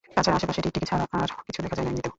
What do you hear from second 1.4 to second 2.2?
কিছু দেখা যায় না, এমনিতেও।